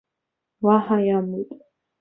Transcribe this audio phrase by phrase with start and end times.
[0.65, 1.49] Уаҳа иамуит.